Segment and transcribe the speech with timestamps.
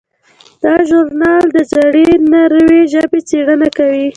[0.63, 4.07] دا ژورنال د زړې ناروېي ژبې څیړنه کوي.